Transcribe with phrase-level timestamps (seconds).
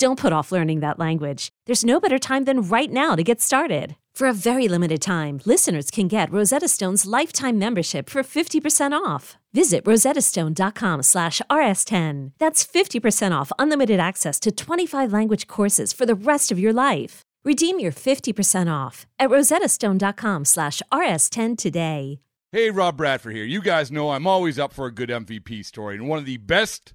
[0.00, 1.50] Don't put off learning that language.
[1.66, 3.96] There's no better time than right now to get started.
[4.14, 9.36] For a very limited time, listeners can get Rosetta Stone's lifetime membership for 50% off.
[9.52, 12.32] Visit rosettastone.com slash rs10.
[12.38, 17.20] That's 50% off unlimited access to 25 language courses for the rest of your life.
[17.44, 22.20] Redeem your 50% off at rosettastone.com slash rs10 today.
[22.52, 23.44] Hey, Rob Bradford here.
[23.44, 26.38] You guys know I'm always up for a good MVP story, and one of the
[26.38, 26.94] best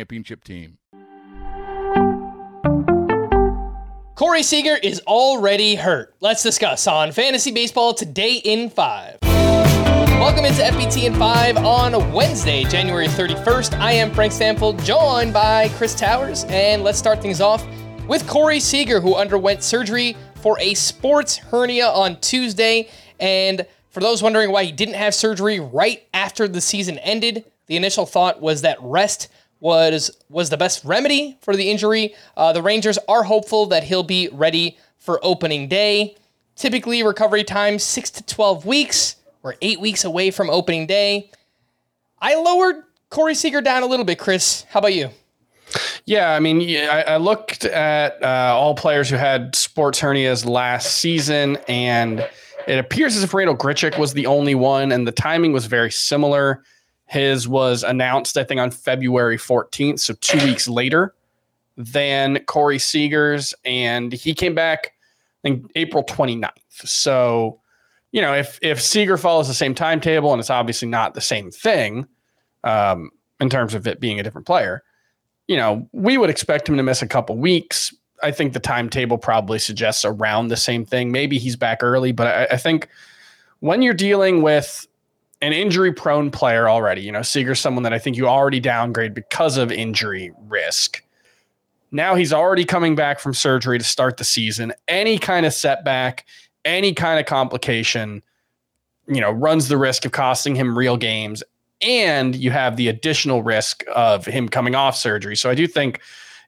[0.00, 0.78] championship team.
[4.14, 6.14] Corey Seager is already hurt.
[6.20, 9.18] Let's discuss on Fantasy Baseball today in 5.
[9.22, 13.78] Welcome into FBT in 5 on Wednesday, January 31st.
[13.78, 17.66] I am Frank Stampfl, joined by Chris Towers, and let's start things off
[18.08, 22.88] with Corey Seager, who underwent surgery for a sports hernia on Tuesday.
[23.18, 27.76] And for those wondering why he didn't have surgery right after the season ended, the
[27.76, 29.28] initial thought was that rest
[29.60, 32.14] was was the best remedy for the injury.
[32.36, 36.16] Uh, the Rangers are hopeful that he'll be ready for opening day.
[36.56, 39.16] Typically, recovery time six to twelve weeks.
[39.42, 41.30] We're eight weeks away from opening day.
[42.20, 42.76] I lowered
[43.08, 44.18] Corey Seager down a little bit.
[44.18, 45.10] Chris, how about you?
[46.04, 51.58] Yeah, I mean, I, looked at uh, all players who had sports hernias last season,
[51.68, 52.28] and
[52.66, 55.90] it appears as if Randal Grichuk was the only one, and the timing was very
[55.90, 56.64] similar.
[57.10, 61.12] His was announced, I think, on February 14th, so two weeks later
[61.76, 64.92] than Corey Seager's, and he came back
[65.42, 66.50] in April 29th.
[66.68, 67.60] So,
[68.12, 71.50] you know, if if Seager follows the same timetable, and it's obviously not the same
[71.50, 72.06] thing
[72.62, 73.10] um,
[73.40, 74.84] in terms of it being a different player,
[75.48, 77.92] you know, we would expect him to miss a couple weeks.
[78.22, 81.10] I think the timetable probably suggests around the same thing.
[81.10, 82.86] Maybe he's back early, but I, I think
[83.58, 84.86] when you're dealing with
[85.42, 87.02] an injury prone player already.
[87.02, 91.02] You know, Seager's someone that I think you already downgrade because of injury risk.
[91.92, 94.72] Now he's already coming back from surgery to start the season.
[94.86, 96.26] Any kind of setback,
[96.64, 98.22] any kind of complication,
[99.08, 101.42] you know, runs the risk of costing him real games.
[101.82, 105.34] And you have the additional risk of him coming off surgery.
[105.36, 106.00] So I do think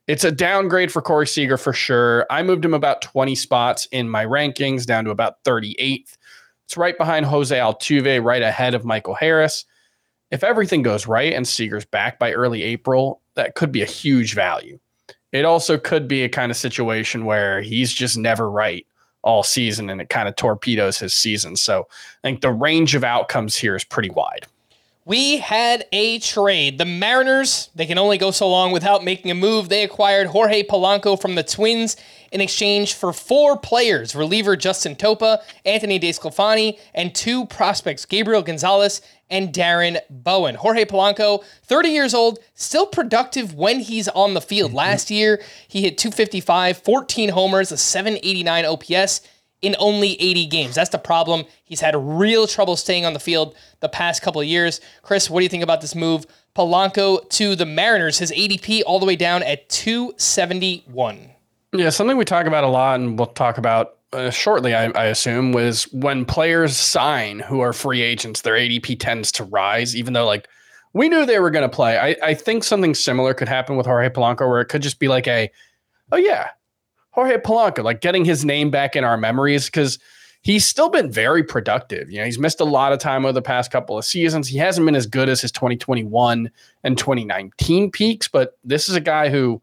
[0.07, 2.27] it's a downgrade for Corey Seager for sure.
[2.29, 6.17] I moved him about 20 spots in my rankings down to about 38th.
[6.73, 9.63] It's right behind Jose Altuve, right ahead of Michael Harris.
[10.31, 14.33] If everything goes right and Seager's back by early April, that could be a huge
[14.33, 14.79] value.
[15.31, 18.87] It also could be a kind of situation where he's just never right
[19.21, 21.57] all season and it kind of torpedoes his season.
[21.57, 21.87] So
[22.23, 24.47] I think the range of outcomes here is pretty wide.
[25.05, 26.77] We had a trade.
[26.77, 29.67] The Mariners, they can only go so long without making a move.
[29.67, 31.97] They acquired Jorge Polanco from the Twins
[32.31, 39.01] in exchange for four players reliever Justin Topa, Anthony DeSclafani, and two prospects, Gabriel Gonzalez
[39.29, 40.55] and Darren Bowen.
[40.55, 44.69] Jorge Polanco, 30 years old, still productive when he's on the field.
[44.69, 44.77] Mm-hmm.
[44.77, 49.21] Last year, he hit 255, 14 homers, a 789 OPS
[49.63, 50.75] in only 80 games.
[50.75, 51.45] That's the problem.
[51.63, 54.81] He's had real trouble staying on the field the past couple of years.
[55.01, 56.27] Chris, what do you think about this move?
[56.53, 61.31] Polanco to the Mariners, his ADP all the way down at 271.
[61.71, 65.05] Yeah, something we talk about a lot, and we'll talk about uh, shortly, I, I,
[65.05, 70.13] assume, was when players sign who are free agents, their ADP tends to rise, even
[70.13, 70.47] though like
[70.93, 71.97] we knew they were going to play.
[71.97, 75.07] I, I think something similar could happen with Jorge Polanco, where it could just be
[75.07, 75.49] like a,
[76.11, 76.49] oh yeah,
[77.13, 79.99] Jorge Polanco, like getting his name back in our memories because
[80.41, 82.09] he's still been very productive.
[82.11, 84.47] You know, he's missed a lot of time over the past couple of seasons.
[84.47, 86.51] He hasn't been as good as his 2021
[86.83, 89.61] and 2019 peaks, but this is a guy who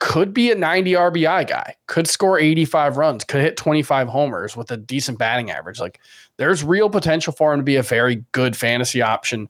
[0.00, 4.70] could be a 90 RBI guy, could score 85 runs, could hit 25 homers with
[4.70, 5.78] a decent batting average.
[5.78, 6.00] Like
[6.38, 9.48] there's real potential for him to be a very good fantasy option.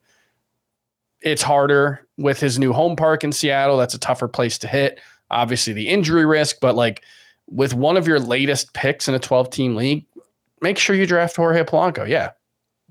[1.23, 3.77] It's harder with his new home park in Seattle.
[3.77, 5.01] That's a tougher place to hit.
[5.31, 7.03] Obviously, the injury risk, but like
[7.49, 10.07] with one of your latest picks in a 12 team league,
[10.61, 12.07] make sure you draft Jorge Polanco.
[12.07, 12.31] Yeah.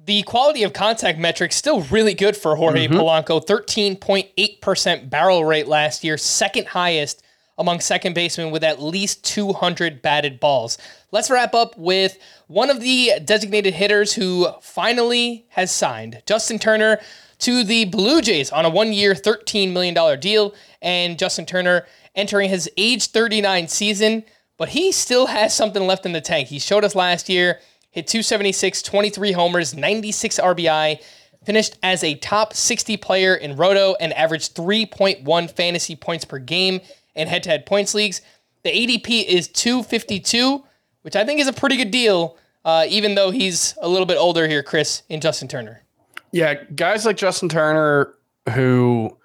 [0.06, 2.98] The quality of contact metrics still really good for Jorge mm-hmm.
[2.98, 3.46] Polanco.
[3.46, 7.24] 13.8% barrel rate last year, second highest
[7.60, 10.78] among second basemen with at least 200 batted balls.
[11.12, 17.00] Let's wrap up with one of the designated hitters who finally has signed, Justin Turner,
[17.40, 20.56] to the Blue Jays on a one year, $13 million deal.
[20.82, 21.86] And Justin Turner
[22.16, 24.24] entering his age 39 season,
[24.58, 26.48] but he still has something left in the tank.
[26.50, 27.60] He showed us last year,
[27.92, 31.00] hit 276, 23 homers, 96 RBI
[31.46, 36.82] finished as a top 60 player in Roto and averaged 3.1 fantasy points per game
[37.16, 38.22] in head to head points leagues.
[38.64, 40.64] The ADP is 252,
[41.04, 44.18] which I think is a pretty good deal, uh, even though he's a little bit
[44.18, 45.84] older here, Chris, in Justin Turner.
[46.32, 48.14] Yeah, guys like Justin Turner,
[48.54, 49.18] who,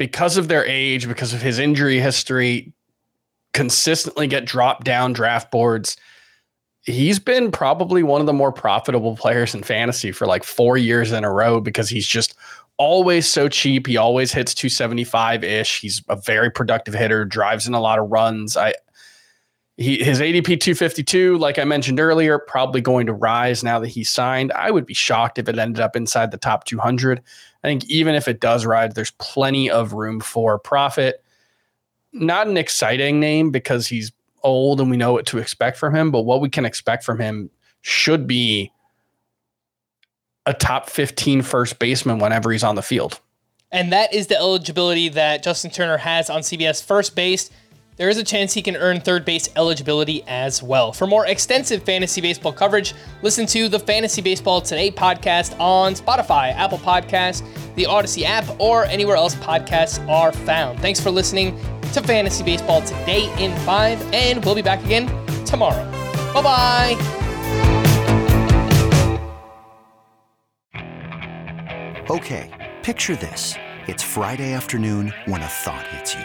[0.00, 2.72] because of their age, because of his injury history,
[3.52, 5.98] consistently get dropped down draft boards.
[6.80, 11.12] He's been probably one of the more profitable players in fantasy for like four years
[11.12, 12.34] in a row because he's just
[12.78, 13.86] always so cheap.
[13.86, 15.82] He always hits 275 ish.
[15.82, 18.56] He's a very productive hitter, drives in a lot of runs.
[18.56, 18.72] I
[19.80, 24.04] he, his ADP 252, like I mentioned earlier, probably going to rise now that he
[24.04, 24.52] signed.
[24.52, 27.22] I would be shocked if it ended up inside the top 200.
[27.64, 31.24] I think even if it does rise, there's plenty of room for profit.
[32.12, 34.12] Not an exciting name because he's
[34.42, 37.18] old and we know what to expect from him, but what we can expect from
[37.18, 37.48] him
[37.80, 38.70] should be
[40.44, 43.18] a top 15 first baseman whenever he's on the field.
[43.72, 47.48] And that is the eligibility that Justin Turner has on CBS first base.
[48.00, 50.90] There is a chance he can earn third base eligibility as well.
[50.90, 56.54] For more extensive fantasy baseball coverage, listen to the Fantasy Baseball Today podcast on Spotify,
[56.54, 57.42] Apple Podcasts,
[57.74, 60.80] the Audacy app, or anywhere else podcasts are found.
[60.80, 61.60] Thanks for listening
[61.92, 65.06] to Fantasy Baseball Today in 5, and we'll be back again
[65.44, 65.84] tomorrow.
[66.32, 66.96] Bye bye.
[72.08, 73.56] Okay, picture this.
[73.88, 76.24] It's Friday afternoon when a thought hits you.